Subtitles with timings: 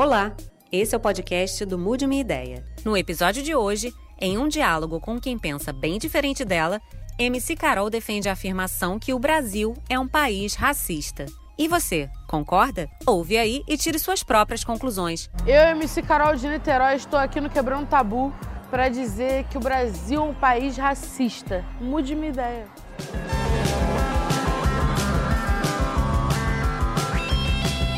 [0.00, 0.34] Olá,
[0.72, 2.64] esse é o podcast do Mude Minha Ideia.
[2.86, 6.80] No episódio de hoje, em um diálogo com quem pensa bem diferente dela,
[7.18, 11.26] MC Carol defende a afirmação que o Brasil é um país racista.
[11.58, 12.88] E você, concorda?
[13.06, 15.28] Ouve aí e tire suas próprias conclusões.
[15.46, 18.32] Eu, MC Carol de Niterói, estou aqui no Quebrando Tabu
[18.70, 21.62] para dizer que o Brasil é um país racista.
[21.78, 22.64] Mude minha ideia.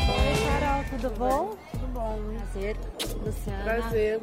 [0.09, 1.72] Oi, Carol, tudo bom?
[1.93, 2.19] Bom?
[2.37, 2.75] Prazer,
[3.23, 3.63] Luciana.
[3.63, 4.19] Prazer.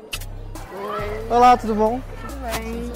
[0.73, 2.01] Oi, Olá, tudo bom?
[2.21, 2.93] tudo bem?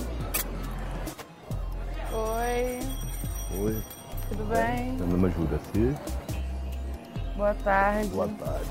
[2.12, 2.80] Oi,
[3.62, 3.82] Oi,
[4.28, 4.92] tudo bem?
[4.94, 5.94] meu nome é Juraci.
[7.36, 8.08] Boa tarde.
[8.08, 8.64] Boa tarde.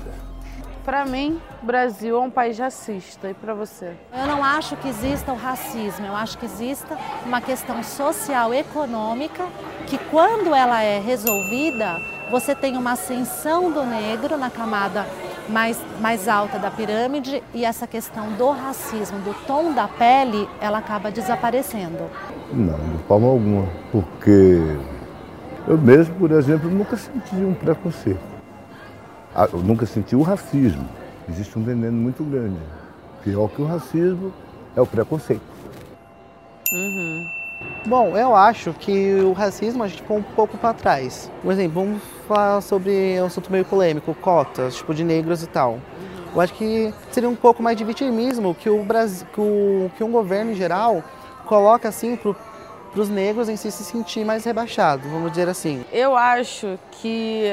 [0.84, 3.30] Para mim, o Brasil é um país racista.
[3.30, 3.96] E para você?
[4.12, 9.46] Eu não acho que exista o racismo, eu acho que exista uma questão social, econômica,
[9.86, 11.98] que quando ela é resolvida,
[12.30, 15.06] você tem uma ascensão do negro na camada
[15.48, 20.78] mais, mais alta da pirâmide e essa questão do racismo, do tom da pele, ela
[20.78, 22.10] acaba desaparecendo.
[22.52, 23.68] Não, de forma alguma.
[23.90, 24.60] Porque
[25.66, 28.20] eu mesmo, por exemplo, nunca senti um preconceito.
[29.34, 30.88] Ah, Eu nunca senti o racismo.
[31.28, 32.60] Existe um veneno muito grande.
[33.22, 34.32] Pior que o racismo
[34.76, 35.42] é o preconceito.
[37.86, 41.30] Bom, eu acho que o racismo a gente ficou um pouco para trás.
[41.42, 45.78] Por exemplo, vamos falar sobre um assunto meio polêmico, cotas, tipo de negros e tal.
[46.34, 50.02] Eu acho que seria um pouco mais de vitimismo que o Brasil, que, o, que
[50.02, 51.02] um governo em geral
[51.46, 52.34] coloca assim para
[52.96, 55.84] os negros em si se sentir mais rebaixado, vamos dizer assim.
[55.92, 57.44] Eu acho que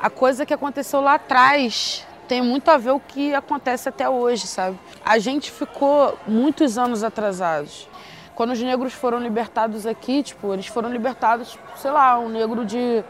[0.00, 4.46] a coisa que aconteceu lá atrás tem muito a ver o que acontece até hoje,
[4.46, 4.78] sabe?
[5.04, 7.88] A gente ficou muitos anos atrasados.
[8.36, 13.04] Quando os negros foram libertados aqui, tipo, eles foram libertados, sei lá, um negro de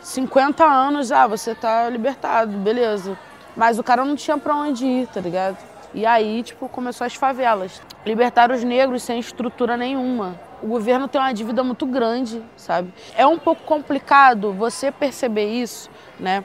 [0.00, 3.18] 50 anos, ah, você tá libertado, beleza.
[3.56, 5.58] Mas o cara não tinha pra onde ir, tá ligado?
[5.92, 7.80] E aí, tipo, começou as favelas.
[8.04, 10.38] Libertaram os negros sem estrutura nenhuma.
[10.62, 12.92] O governo tem uma dívida muito grande, sabe?
[13.16, 16.44] É um pouco complicado você perceber isso, né?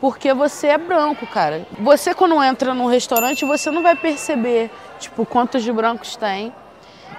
[0.00, 1.66] Porque você é branco, cara.
[1.78, 6.52] Você quando entra num restaurante, você não vai perceber, tipo, quantos de brancos tem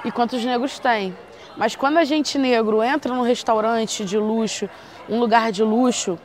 [0.03, 1.15] e quantos negros tem.
[1.55, 4.69] Mas quando a gente negro entra num restaurante de luxo,
[5.09, 6.17] um lugar de luxo,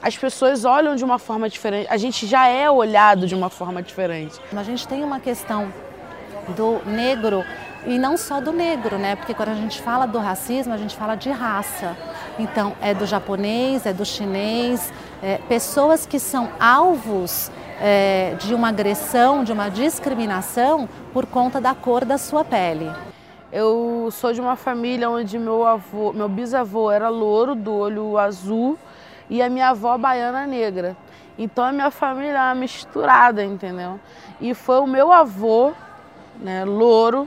[0.00, 1.88] as pessoas olham de uma forma diferente.
[1.90, 4.38] A gente já é olhado de uma forma diferente.
[4.56, 5.72] A gente tem uma questão
[6.56, 7.44] do negro
[7.86, 9.16] e não só do negro, né?
[9.16, 11.96] Porque quando a gente fala do racismo, a gente fala de raça.
[12.38, 17.50] Então, é do japonês, é do chinês, é, pessoas que são alvos
[17.80, 22.90] é, de uma agressão, de uma discriminação por conta da cor da sua pele.
[23.50, 28.78] Eu sou de uma família onde meu avô, meu bisavô era louro, do olho azul,
[29.30, 30.94] e a minha avó baiana negra.
[31.38, 33.98] Então a minha família é misturada, entendeu?
[34.38, 35.72] E foi o meu avô,
[36.36, 37.26] né, louro,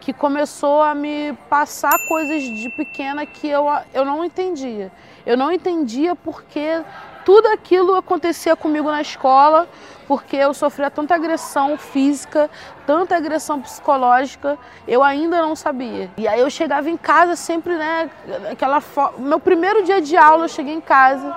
[0.00, 4.90] que começou a me passar coisas de pequena que eu, eu não entendia.
[5.24, 6.82] Eu não entendia porque
[7.24, 9.68] tudo aquilo acontecia comigo na escola,
[10.06, 12.50] porque eu sofria tanta agressão física,
[12.86, 16.10] tanta agressão psicológica, eu ainda não sabia.
[16.16, 18.10] E aí eu chegava em casa sempre, né,
[18.50, 19.12] aquela fo...
[19.18, 21.34] meu primeiro dia de aula eu cheguei em casa,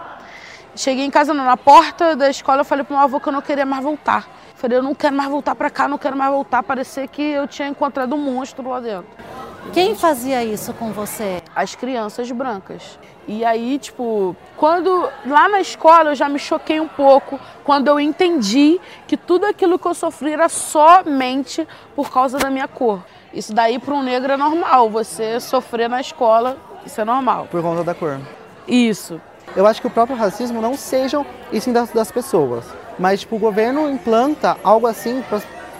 [0.75, 3.33] cheguei em casa não, na porta da escola eu falei pro meu avô que eu
[3.33, 4.27] não queria mais voltar.
[4.55, 7.45] Falei, eu não quero mais voltar para cá, não quero mais voltar, parecia que eu
[7.45, 9.05] tinha encontrado um monstro lá dentro.
[9.73, 11.41] Quem fazia isso com você?
[11.55, 12.97] As crianças brancas.
[13.27, 17.99] E aí, tipo, quando lá na escola eu já me choquei um pouco quando eu
[17.99, 23.03] entendi que tudo aquilo que eu sofri era somente por causa da minha cor.
[23.33, 26.55] Isso daí para um negro é normal, você sofrer na escola,
[26.85, 27.47] isso é normal.
[27.49, 28.19] Por conta da cor.
[28.67, 29.19] Isso.
[29.55, 32.65] Eu acho que o próprio racismo não sejam e sim das, das pessoas.
[32.97, 35.23] Mas tipo, o governo implanta algo assim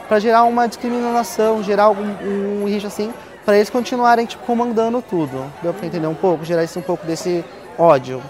[0.08, 3.14] para gerar uma discriminação, gerar algum um risco assim,
[3.46, 5.46] para eles continuarem tipo, comandando tudo.
[5.62, 6.44] Deu para entender um pouco?
[6.44, 7.46] Gerar isso um pouco desse
[7.78, 8.22] ódio.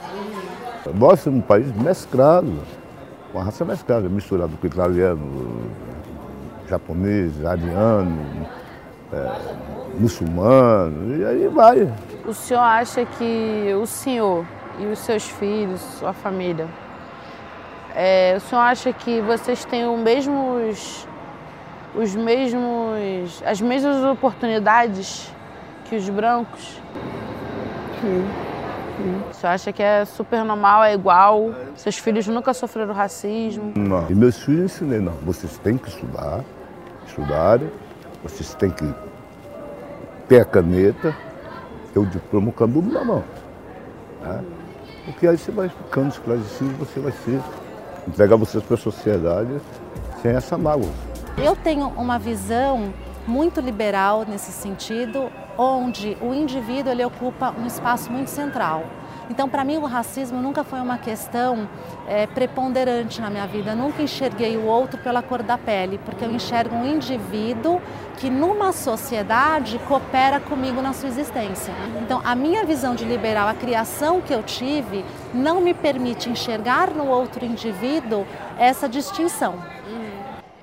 [0.94, 2.60] Nós somos um país mesclado,
[3.34, 5.72] uma raça mesclada, misturado com italiano,
[6.68, 8.48] japonês, ariano,
[9.12, 9.32] é,
[10.00, 11.92] muçulmano, e aí vai.
[12.26, 14.46] O senhor acha que o senhor
[14.80, 16.68] e os seus filhos, sua família,
[17.96, 21.08] é, o senhor acha que vocês têm os mesmos,
[21.98, 25.32] os mesmos, as mesmas oportunidades
[25.86, 26.82] que os brancos?
[28.02, 28.28] Sim.
[29.30, 31.54] O senhor acha que é super normal, é igual?
[31.76, 33.74] Seus filhos nunca sofreram racismo?
[33.76, 34.10] Não.
[34.10, 36.42] E meus filhos ensinei, não, vocês têm que estudar,
[37.06, 37.70] estudarem,
[38.24, 38.94] vocês têm que
[40.30, 41.16] ter a caneta,
[41.94, 43.24] ter o diploma, o canudo na mão.
[44.22, 44.44] Né?
[45.06, 47.40] Porque aí você vai ficando esclarecido, você vai ser
[48.08, 49.60] entregar vocês para a sociedade
[50.22, 50.90] sem essa mágoa.
[51.38, 52.94] Eu tenho uma visão
[53.28, 58.86] muito liberal nesse sentido, onde o indivíduo ele ocupa um espaço muito central.
[59.30, 61.68] Então, para mim, o racismo nunca foi uma questão
[62.08, 63.72] é, preponderante na minha vida.
[63.72, 67.82] Eu nunca enxerguei o outro pela cor da pele, porque eu enxergo um indivíduo
[68.18, 71.74] que, numa sociedade, coopera comigo na sua existência.
[72.02, 75.04] Então, a minha visão de liberal, a criação que eu tive,
[75.34, 78.26] não me permite enxergar no outro indivíduo
[78.58, 79.56] essa distinção.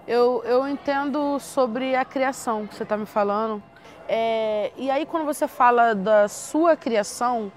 [0.06, 3.62] Eu, eu entendo sobre a criação que você está me falando.
[4.08, 7.52] É, e aí, quando você fala da sua criação,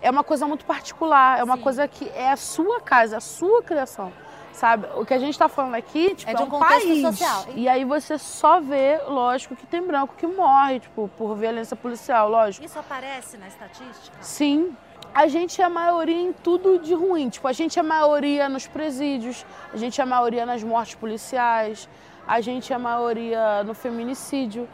[0.00, 1.62] é uma coisa muito particular, é uma Sim.
[1.62, 4.12] coisa que é a sua casa, a sua criação.
[4.52, 4.88] Sabe?
[4.96, 7.02] O que a gente está falando aqui tipo, é, de um, um contexto país.
[7.02, 7.44] social.
[7.54, 12.28] E aí você só vê, lógico, que tem branco que morre, tipo, por violência policial,
[12.28, 12.66] lógico.
[12.66, 14.16] Isso aparece na estatística?
[14.20, 14.76] Sim,
[15.14, 17.28] a gente é maioria em tudo de ruim.
[17.28, 21.88] Tipo, a gente é maioria nos presídios, a gente é maioria nas mortes policiais,
[22.26, 24.68] a gente é maioria no feminicídio.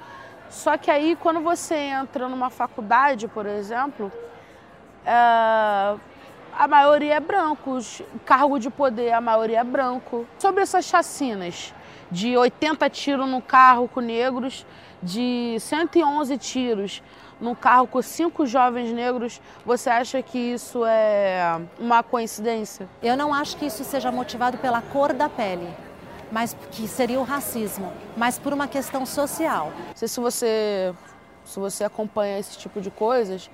[0.51, 4.13] Só que aí, quando você entra numa faculdade, por exemplo,
[5.05, 5.97] é,
[6.57, 10.27] a maioria é brancos, cargo de poder, a maioria é branco.
[10.39, 11.75] Sobre essas chacinas,
[12.11, 14.65] de 80 tiros no carro com negros,
[15.03, 17.03] de 111 tiros
[17.45, 22.89] num carro com cinco jovens negros, você acha que isso é uma coincidência?
[23.03, 25.69] Eu não acho que isso seja motivado pela cor da pele
[26.33, 29.73] mas que seria o racismo, mas por uma questão social.
[29.89, 30.93] Não sei se você,
[31.45, 33.49] se você acompanha esse tipo de coisas,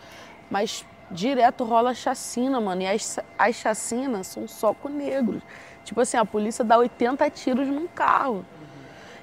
[0.50, 2.80] mas direto rola chacina, mano.
[2.80, 5.42] E as, as chacinas são só com negros.
[5.84, 8.46] Tipo assim, a polícia dá 80 tiros num carro.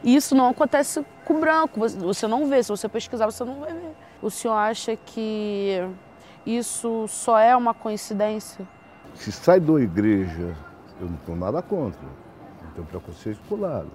[0.04, 1.80] E isso não acontece com branco.
[1.80, 2.62] Você não vê.
[2.62, 3.96] Se você pesquisar, você não vai ver.
[4.22, 5.82] O senhor acha que
[6.46, 8.68] isso só é uma coincidência?
[9.14, 10.56] Se sai da igreja,
[11.00, 12.08] eu não tenho nada contra
[12.78, 13.90] tenho preconceito por lado.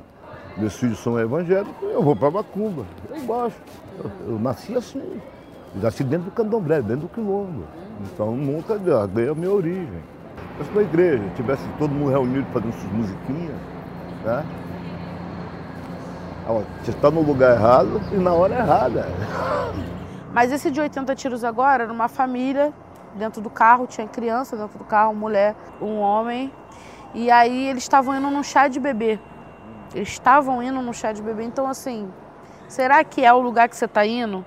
[0.56, 3.60] Meus filhos são evangélicos, eu vou para Macumba, eu gosto.
[3.98, 5.20] Eu, eu, nasci assim,
[5.80, 7.64] nasci dentro do candomblé, dentro do quilombo.
[8.02, 8.76] Então nunca
[9.06, 10.02] dei a minha origem.
[10.58, 13.56] Mas na igreja tivesse todo mundo reunido fazendo suas musiquinhas,
[14.24, 14.44] né?
[16.82, 19.06] Você está no lugar errado e na hora errada.
[20.32, 22.72] Mas esse de 80 tiros agora, numa família,
[23.14, 26.52] dentro do carro, tinha criança dentro do carro, mulher, um homem,
[27.14, 29.18] e aí eles estavam indo num chá de bebê.
[29.94, 31.44] Eles estavam indo num chá de bebê.
[31.44, 32.10] Então, assim,
[32.66, 34.44] será que é o lugar que você está indo?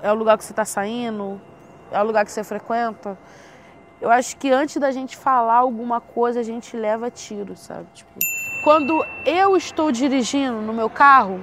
[0.00, 1.40] É o lugar que você está saindo?
[1.90, 3.18] É o lugar que você frequenta?
[4.00, 7.86] Eu acho que antes da gente falar alguma coisa, a gente leva tiro, sabe?
[7.94, 8.12] Tipo,
[8.62, 11.40] quando eu estou dirigindo no meu carro,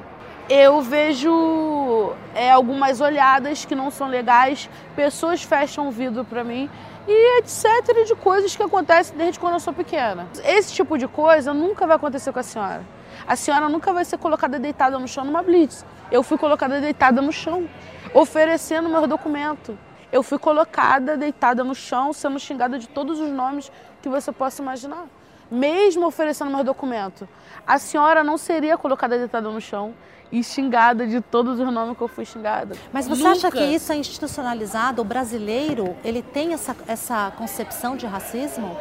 [0.50, 6.70] eu vejo é, algumas olhadas que não são legais, pessoas fecham o vidro para mim
[7.08, 8.06] e etc.
[8.06, 10.28] de coisas que acontecem desde quando eu sou pequena.
[10.44, 12.84] Esse tipo de coisa nunca vai acontecer com a senhora.
[13.28, 15.86] A senhora nunca vai ser colocada deitada no chão numa blitz.
[16.12, 17.70] Eu fui colocada deitada no chão,
[18.14, 19.78] oferecendo meu documento.
[20.12, 23.72] Eu fui colocada deitada no chão, sendo xingada de todos os nomes
[24.02, 25.06] que você possa imaginar.
[25.52, 27.28] Mesmo oferecendo meu documento,
[27.68, 29.94] a senhora não seria colocada deitada no chão
[30.32, 32.76] e xingada de todos os nomes que eu fui xingada.
[32.94, 33.36] Mas você Nunca.
[33.36, 35.02] acha que isso é institucionalizado?
[35.02, 38.78] O brasileiro, ele tem essa, essa concepção de racismo?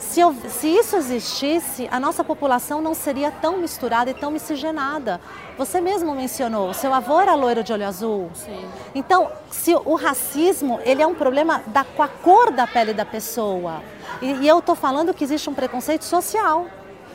[0.00, 5.20] Se, eu, se, isso existisse, a nossa população não seria tão misturada e tão miscigenada.
[5.56, 8.30] Você mesmo mencionou, seu avô era loiro de olho azul.
[8.34, 8.64] Sim.
[8.94, 13.04] Então, se o racismo ele é um problema da, com a cor da pele da
[13.04, 13.82] pessoa.
[14.20, 16.66] E, e eu estou falando que existe um preconceito social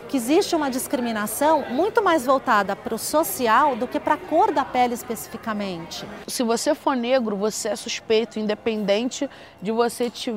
[0.07, 4.51] que existe uma discriminação muito mais voltada para o social do que para a cor
[4.51, 6.05] da pele especificamente.
[6.27, 9.29] Se você for negro, você é suspeito, independente
[9.61, 10.33] de você te,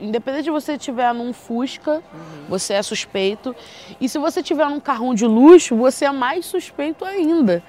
[0.00, 2.44] independente de você estiver num Fusca, uhum.
[2.48, 3.54] você é suspeito.
[4.00, 7.62] E se você tiver num carrão de luxo, você é mais suspeito ainda.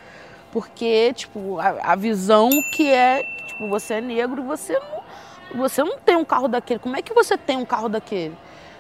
[0.52, 5.84] Porque, tipo, a, a visão que é, tipo, você é negro e você não, você
[5.84, 6.80] não tem um carro daquele.
[6.80, 8.38] Como é que você tem um carro daquele?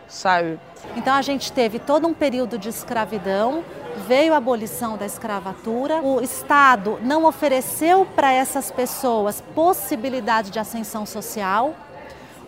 [0.07, 0.59] Sabe?
[0.95, 3.63] Então a gente teve todo um período de escravidão,
[4.07, 11.05] veio a abolição da escravatura, o Estado não ofereceu para essas pessoas possibilidade de ascensão
[11.05, 11.73] social.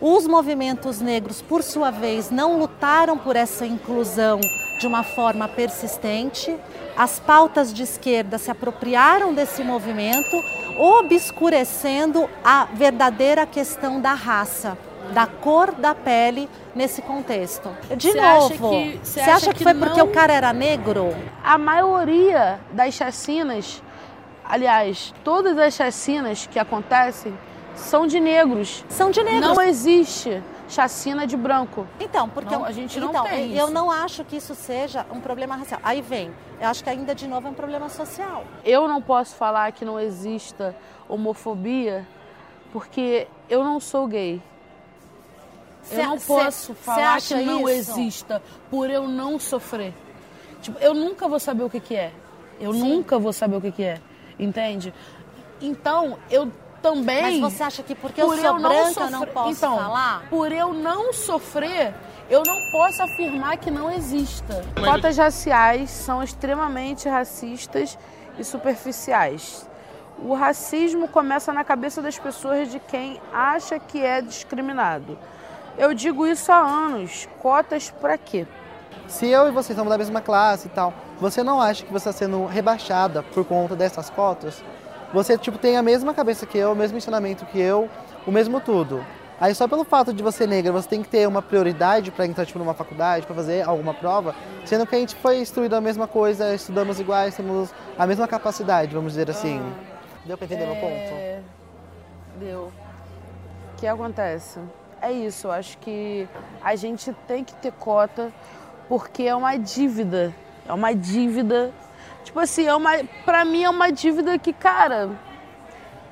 [0.02, 4.40] Os movimentos negros, por sua vez, não lutaram por essa inclusão
[4.80, 6.56] de uma forma persistente.
[6.98, 10.44] As pautas de esquerda se apropriaram desse movimento,
[10.78, 14.78] obscurecendo a verdadeira questão da raça
[15.14, 17.70] da cor da pele nesse contexto.
[17.96, 18.72] De cê novo,
[19.04, 19.88] você acha, acha, que, que foi não...
[19.88, 21.16] porque o cara era negro?
[21.44, 23.82] A maioria das chacinas,
[24.44, 27.38] aliás, todas as chacinas que acontecem
[27.76, 28.84] são de negros.
[28.90, 29.56] São de negros.
[29.56, 31.86] Não existe chacina de branco.
[32.00, 33.74] Então, porque Não, eu- a gente não então, tem eu isso.
[33.74, 35.80] não acho que isso seja um problema racial.
[35.84, 38.44] Aí vem, eu acho que ainda de novo é um problema social.
[38.64, 40.76] Eu não posso falar que não exista
[41.08, 42.08] homofobia
[42.74, 44.42] porque eu não sou gay.
[45.84, 47.92] Cê- eu não cê- posso cê falar acha que não isso?
[47.92, 48.42] exista
[48.72, 49.94] por eu não sofrer.
[50.62, 52.12] Tipo, eu nunca vou saber o que, que é.
[52.60, 54.00] Eu nunca vou saber o que, que é.
[54.40, 54.92] Entende?
[55.62, 56.52] Então, eu
[56.86, 57.42] também.
[57.42, 60.24] Mas você acha que porque eu por sou branca eu não sofrer- posso então, falar?
[60.30, 61.94] Por eu não sofrer,
[62.30, 64.64] eu não posso afirmar que não exista.
[64.84, 67.98] Cotas raciais são extremamente racistas
[68.38, 69.68] e superficiais.
[70.20, 75.18] O racismo começa na cabeça das pessoas de quem acha que é discriminado.
[75.78, 77.28] Eu digo isso há anos.
[77.42, 78.48] Cotas para quê?
[79.08, 82.10] Se eu e você somos da mesma classe e tal, você não acha que você
[82.10, 84.64] está sendo rebaixada por conta dessas cotas?
[85.16, 87.90] Você tipo tem a mesma cabeça que eu, o mesmo ensinamento que eu,
[88.28, 89.02] o mesmo tudo.
[89.40, 92.46] Aí só pelo fato de você negra, você tem que ter uma prioridade para entrar
[92.46, 96.06] tipo numa faculdade, para fazer alguma prova, sendo que a gente foi instruído a mesma
[96.06, 99.62] coisa, estudamos iguais, temos a mesma capacidade, vamos dizer assim.
[100.26, 100.92] Deu para entender meu ponto?
[100.92, 101.40] É,
[102.38, 102.74] Deu.
[103.74, 104.60] O que acontece?
[105.02, 106.28] É isso, eu acho que
[106.62, 108.34] a gente tem que ter cota
[108.90, 110.36] porque é uma dívida.
[110.68, 111.72] É uma dívida.
[112.26, 112.92] Tipo assim, é uma,
[113.24, 115.10] pra mim é uma dívida que, cara,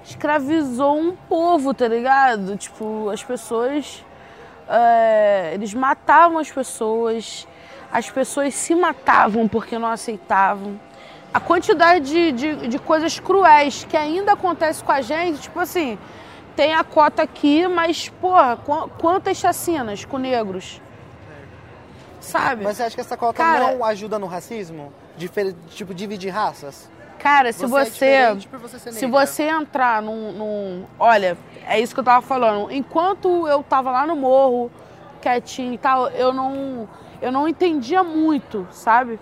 [0.06, 2.56] escravizou um povo, tá ligado?
[2.56, 4.06] Tipo, as pessoas.
[4.70, 7.48] é, eles matavam as pessoas,
[7.92, 10.80] as pessoas se matavam porque não aceitavam.
[11.34, 15.98] A quantidade de, de, de coisas cruéis que ainda acontece com a gente, tipo assim,
[16.56, 20.80] tem a cota aqui, mas, porra, qu- quantas chacinas com negros?
[22.20, 22.64] Sabe?
[22.64, 24.94] Mas você acha que essa cota Cara- não ajuda no racismo?
[25.18, 26.90] Difer- tipo, dividir raças?
[27.20, 27.90] Cara, se é você.
[27.92, 32.22] diferente por você ser se você entrar num, num- Olha, é isso que eu tava
[32.22, 32.70] falando.
[32.72, 34.70] Enquanto eu tava lá no morro,
[35.22, 36.88] quietinho e tal, eu não.
[37.22, 39.18] Eu não entendia muito, sabe?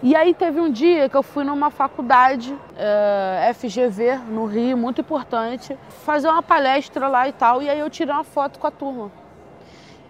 [0.00, 5.00] E aí teve um dia que eu fui numa faculdade, eh, FGV, no Rio, muito
[5.00, 7.60] importante, fazer uma palestra lá e tal.
[7.62, 9.10] E aí eu tirei uma foto com a turma.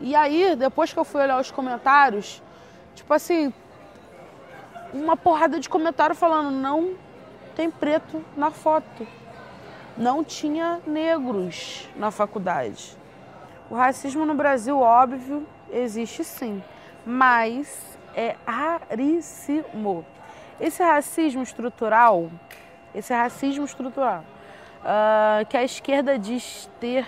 [0.01, 2.43] E aí, depois que eu fui olhar os comentários,
[2.95, 3.53] tipo assim,
[4.93, 6.95] uma porrada de comentário falando, não
[7.55, 9.07] tem preto na foto.
[9.97, 12.97] Não tinha negros na faculdade.
[13.71, 16.63] O racismo no Brasil, óbvio, existe sim,
[17.05, 20.05] mas é raríssimo.
[20.61, 22.31] Esse racismo estrutural,
[22.95, 24.25] esse racismo estrutural,
[24.85, 27.07] ah, que a esquerda diz ter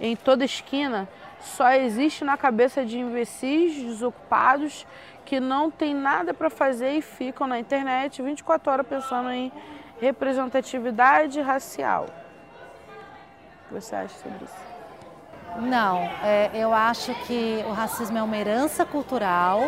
[0.00, 1.08] em toda esquina,
[1.40, 4.86] só existe na cabeça de imbecis desocupados
[5.30, 9.52] que não tem nada para fazer e ficam na internet 24 horas pensando em
[10.00, 12.06] representatividade racial.
[12.06, 15.60] O que você acha sobre isso?
[15.60, 19.60] Não, é, eu acho que o racismo é uma herança cultural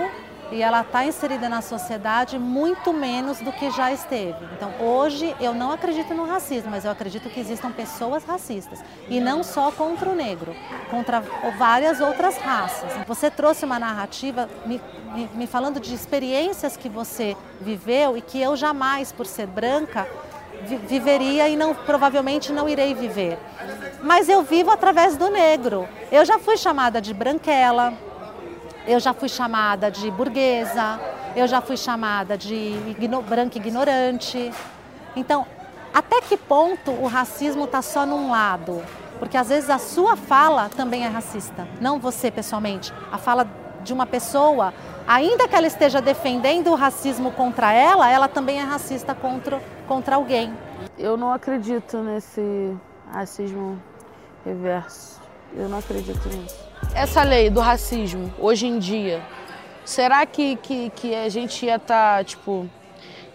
[0.52, 4.36] e ela está inserida na sociedade muito menos do que já esteve.
[4.56, 9.18] Então, hoje eu não acredito no racismo, mas eu acredito que existam pessoas racistas e
[9.18, 10.54] não só contra o negro,
[10.90, 11.22] contra
[11.58, 12.90] várias outras raças.
[13.06, 14.80] Você trouxe uma narrativa me,
[15.14, 20.06] me, me falando de experiências que você viveu e que eu jamais, por ser branca,
[20.66, 23.38] vi- viveria e não provavelmente não irei viver.
[24.02, 25.88] Mas eu vivo através do negro.
[26.10, 27.94] Eu já fui chamada de branquela,
[28.86, 31.00] eu já fui chamada de burguesa,
[31.36, 32.74] eu já fui chamada de
[33.28, 34.52] branca ignorante.
[35.14, 35.46] Então,
[35.92, 38.82] até que ponto o racismo está só num lado?
[39.18, 42.92] Porque às vezes a sua fala também é racista, não você pessoalmente.
[43.10, 43.46] A fala
[43.82, 44.72] de uma pessoa,
[45.06, 50.16] ainda que ela esteja defendendo o racismo contra ela, ela também é racista contra, contra
[50.16, 50.52] alguém.
[50.98, 52.76] Eu não acredito nesse
[53.12, 53.80] racismo
[54.44, 55.20] reverso.
[55.54, 56.71] Eu não acredito nisso.
[56.94, 59.22] Essa lei do racismo, hoje em dia,
[59.84, 62.68] será que, que, que a gente ia estar, tipo,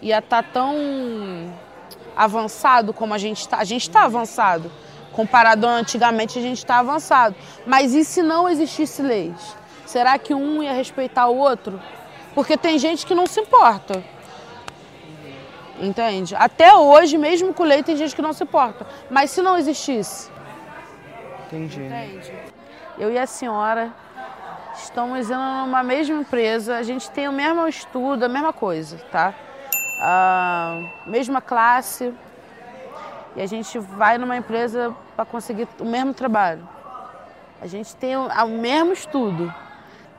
[0.00, 1.52] ia estar tão
[2.16, 3.58] avançado como a gente está?
[3.58, 4.70] A gente está avançado.
[5.12, 7.34] Comparado a antigamente, a gente está avançado.
[7.66, 9.56] Mas e se não existisse leis?
[9.84, 11.80] Será que um ia respeitar o outro?
[12.34, 14.04] Porque tem gente que não se importa.
[15.80, 16.36] Entende?
[16.36, 18.86] Até hoje, mesmo com lei, tem gente que não se importa.
[19.10, 20.30] Mas se não existisse?
[21.46, 21.80] Entendi.
[21.80, 22.32] Entende?
[22.98, 23.92] Eu e a senhora
[24.74, 29.32] estamos indo numa mesma empresa, a gente tem o mesmo estudo, a mesma coisa, tá?
[30.00, 32.12] A mesma classe.
[33.36, 36.68] E a gente vai numa empresa para conseguir o mesmo trabalho.
[37.62, 39.52] A gente tem o, o mesmo estudo.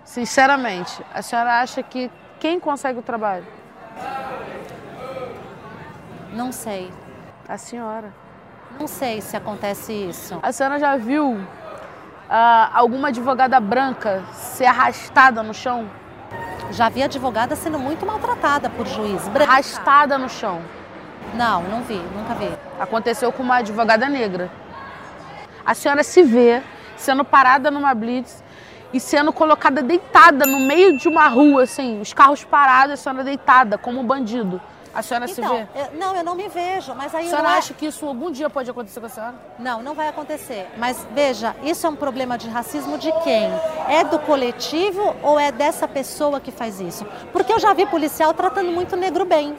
[0.06, 2.10] Sinceramente, a senhora acha que
[2.40, 3.46] quem consegue o trabalho?
[6.34, 6.90] Não sei.
[7.46, 8.14] A senhora.
[8.80, 10.40] Não sei se acontece isso.
[10.42, 11.38] A senhora já viu
[12.30, 15.90] ah, alguma advogada branca ser arrastada no chão?
[16.72, 19.28] Já vi advogada sendo muito maltratada por juiz.
[19.30, 19.52] Branca.
[19.52, 20.62] Arrastada no chão.
[21.34, 22.52] Não, não vi, nunca vi.
[22.80, 24.52] Aconteceu com uma advogada negra.
[25.66, 26.62] A senhora se vê
[26.96, 28.44] sendo parada numa blitz
[28.94, 33.24] e sendo colocada deitada no meio de uma rua, assim, os carros parados, a senhora
[33.24, 34.62] deitada, como um bandido.
[35.00, 35.68] A senhora se Então, vê?
[35.76, 38.30] eu- não, eu não me vejo, mas aí A senhora é- acha que isso algum
[38.30, 39.36] dia pode acontecer com a senhora?
[39.58, 40.68] Não, não vai acontecer.
[40.78, 43.50] Mas veja, isso é um problema de racismo de quem?
[43.88, 47.06] É do coletivo ou é dessa pessoa que faz isso?
[47.32, 49.56] Porque eu já vi policial tratando muito negro bem.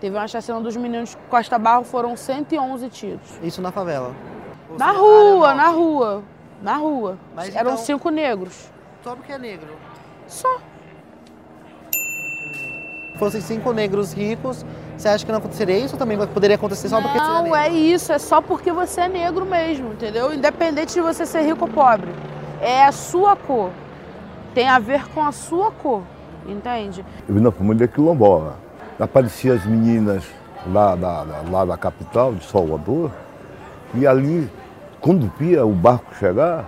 [0.00, 3.20] Teve uma chacina dos meninos Costa Barro, foram 111 tiros.
[3.42, 4.14] Isso na favela.
[4.70, 6.22] Ou Na rua, na rua,
[6.62, 7.18] na rua.
[7.34, 8.70] Mas Eram então- cinco negros.
[9.02, 9.76] Só porque é negro.
[10.28, 10.58] Só.
[13.18, 14.64] Fossem cinco negros ricos,
[14.96, 15.94] você acha que não aconteceria isso?
[15.94, 19.00] Ou também poderia acontecer só porque você é Não, é isso, é só porque você
[19.02, 20.32] é negro mesmo, entendeu?
[20.32, 22.12] Independente de você ser rico ou pobre.
[22.60, 23.70] É a sua cor.
[24.54, 26.02] Tem a ver com a sua cor,
[26.46, 27.04] entende?
[27.28, 28.56] Eu vi na família quilombola.
[29.00, 30.24] Apareciam as meninas
[30.72, 33.10] lá da, da- lá da capital, de Salvador,
[33.94, 34.48] e ali,
[35.00, 36.64] quando via o barco chegar,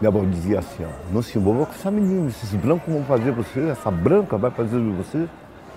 [0.00, 3.30] minha avó dizia assim, ó, não se envolva com essa menina, esses brancos vão fazer
[3.32, 5.28] você, essa branca vai fazer de você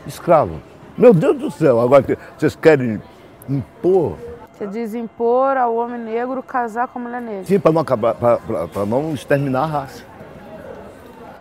[0.10, 0.60] escravo.
[0.98, 2.04] Meu Deus do céu, agora
[2.38, 3.02] vocês querem
[3.48, 4.18] impor,
[4.52, 7.46] Você diz impor ao homem negro casar com a mulher negra.
[7.46, 10.04] sim, para não acabar, para não exterminar a raça.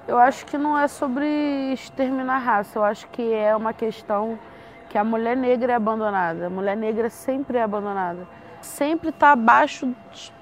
[0.07, 1.27] Eu acho que não é sobre
[1.73, 4.39] exterminar a raça, eu acho que é uma questão
[4.89, 6.47] que a mulher negra é abandonada.
[6.47, 8.27] A mulher negra sempre é abandonada.
[8.63, 9.95] Sempre está abaixo,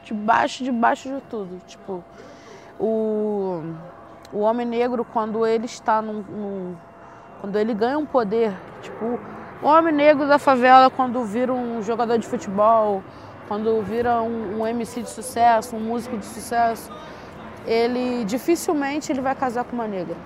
[0.05, 1.61] debaixo, debaixo de tudo.
[1.67, 2.05] Tipo,
[2.79, 3.61] o,
[4.33, 6.75] o homem negro, quando ele está num, num-
[7.41, 8.53] Quando ele ganha um poder,
[8.83, 9.19] tipo,
[9.63, 13.03] o homem negro da favela, quando vira um jogador de futebol,
[13.49, 16.91] quando vira um, um MC de sucesso, um músico de sucesso,
[17.67, 20.17] ele dificilmente ele vai casar com uma negra.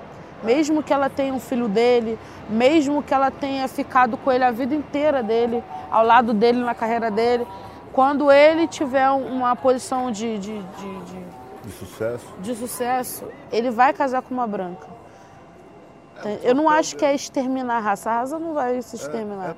[0.42, 4.50] Mesmo que ela tenha um filho dele, mesmo que ela tenha ficado com ele a
[4.50, 7.46] vida inteira dele, ao lado dele na carreira dele,
[7.92, 11.24] quando ele tiver um- uma posição de, de, de, de,
[11.64, 12.26] De sucesso.
[12.40, 14.86] de sucesso, ele vai casar com uma branca.
[16.42, 18.10] Eu não acho que é exterminar a raça.
[18.10, 19.56] A raça não vai se exterminar.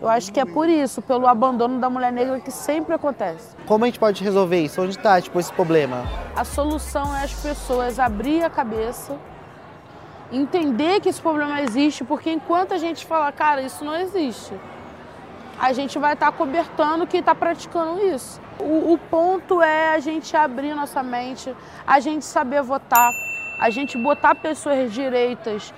[0.00, 3.54] Eu acho que é por isso, pelo abandono da mulher negra que sempre acontece.
[3.66, 4.80] Como a gente pode resolver isso?
[4.80, 6.04] Onde está tipo, esse problema?
[6.34, 9.16] A solução é as pessoas abrir a cabeça,
[10.32, 14.54] entender que esse problema existe, porque enquanto a gente fala, cara, isso não existe,
[15.60, 18.40] a gente vai estar cobertando quem está praticando isso.
[18.58, 21.54] O, o ponto é a gente abrir nossa mente,
[21.86, 23.10] a gente saber votar,
[23.62, 25.72] a gente botar pessoas direitas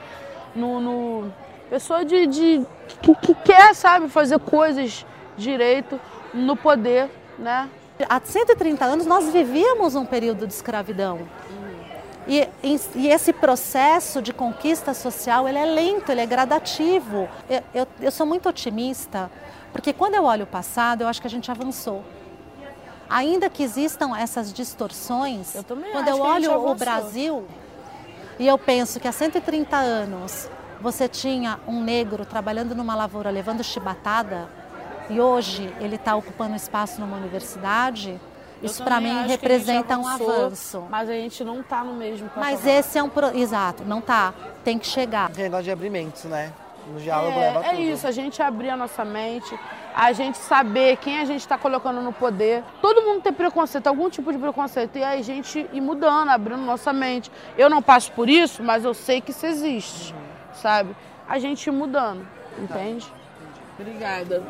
[0.56, 0.80] no.
[0.80, 1.32] no
[1.68, 2.66] pessoa de, de
[3.02, 5.04] que, que quer, sabe, fazer coisas
[5.36, 6.00] direito
[6.32, 7.68] no poder, né?
[8.08, 11.28] Há 130 anos nós vivíamos um período de escravidão.
[12.26, 12.48] E,
[12.94, 17.28] e esse processo de conquista social, ele é lento, ele é gradativo.
[17.50, 19.30] Eu, eu, eu sou muito otimista,
[19.72, 22.02] porque quando eu olho o passado, eu acho que a gente avançou.
[23.08, 26.74] Ainda que existam essas distorções, Eu quando eu olho o.
[26.74, 27.46] Brasil
[28.38, 30.48] e eu penso que há 130 anos
[30.80, 34.48] você tinha um negro trabalhando numa lavoura levando chibatada
[35.08, 38.18] e hoje ele está ocupando espaço numa universidade,
[38.62, 40.84] Eu isso para mim representa um avançou, avanço.
[40.90, 42.78] Mas a gente não está no mesmo Mas patamar.
[42.78, 43.08] esse é um.
[43.08, 43.36] Pro...
[43.36, 44.32] Exato, não tá.
[44.64, 45.30] Tem que chegar.
[45.30, 46.52] Tem negócio de abrimentos, né?
[46.92, 47.82] No diálogo leva É, é tudo.
[47.82, 49.58] isso, a gente abrir a nossa mente,
[49.94, 52.64] a gente saber quem a gente está colocando no poder.
[52.82, 54.98] Todo mundo tem preconceito, algum tipo de preconceito.
[54.98, 57.30] E aí a gente ir mudando, abrindo nossa mente.
[57.56, 60.14] Eu não passo por isso, mas eu sei que isso existe,
[60.52, 60.96] sabe?
[61.28, 62.26] A gente ir mudando,
[62.58, 63.06] entende?
[63.78, 64.42] Obrigada.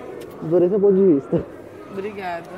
[0.42, 1.46] Adorei seu ponto de vista.
[1.90, 2.48] Obrigada.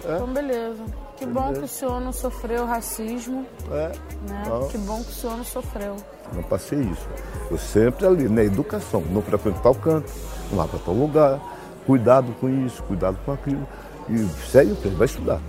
[0.00, 0.84] Então, beleza.
[1.16, 3.88] Que bom que o senhor não sofreu racismo, É,
[4.28, 4.42] né?
[4.46, 4.68] Não.
[4.68, 5.96] Que bom que o senhor não sofreu.
[6.32, 7.08] não passei isso.
[7.50, 10.12] Eu sempre ali, na educação, não frequentar tal canto,
[10.50, 11.40] não vá para tal lugar,
[11.86, 13.66] cuidado com isso, cuidado com aquilo.
[14.08, 14.18] E
[14.50, 15.40] segue o vai estudar.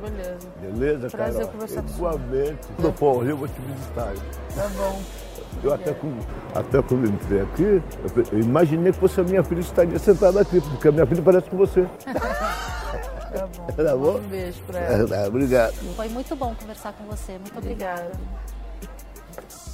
[0.00, 0.48] Beleza.
[0.60, 1.52] Beleza, Prazer cara?
[1.52, 1.88] conversar com.
[1.90, 2.58] Igualmente.
[2.76, 4.12] Quando eu for vou te visitar.
[4.54, 5.02] Tá bom.
[5.62, 6.18] Eu até, com-
[6.54, 7.82] até quando entrei aqui,
[8.32, 11.48] eu, imaginei que fosse a minha filha estaria sentada aqui, porque a minha filha parece
[11.50, 11.86] com você.
[13.30, 13.66] Tá bom.
[13.76, 14.16] Tá bom?
[14.18, 15.16] Um beijo pra ela.
[15.24, 15.74] É, Obrigado.
[15.96, 17.32] Foi muito bom conversar com você.
[17.32, 18.10] Muito obrigada.
[19.36, 19.67] Obrigada.